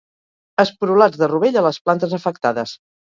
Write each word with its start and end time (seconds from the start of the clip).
Esporulats 0.63 1.21
de 1.23 1.29
rovell 1.33 1.59
a 1.61 1.63
les 1.67 1.79
plantes 1.87 2.17
afectades. 2.21 2.75